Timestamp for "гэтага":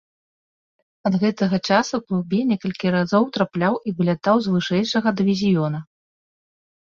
1.23-1.57